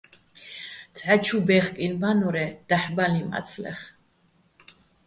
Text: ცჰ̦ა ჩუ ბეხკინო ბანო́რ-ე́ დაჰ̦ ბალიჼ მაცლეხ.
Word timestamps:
ცჰ̦ა 0.95 1.15
ჩუ 1.23 1.37
ბეხკინო 1.47 1.97
ბანო́რ-ე́ 2.01 2.49
დაჰ̦ 2.69 2.87
ბალიჼ 2.95 3.21
მაცლეხ. 3.31 3.79